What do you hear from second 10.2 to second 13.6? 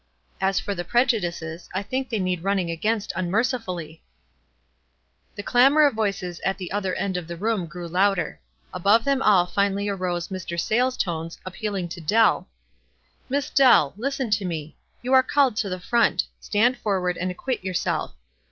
Mr. Sayles' tones, appealing to Dell,— "Miss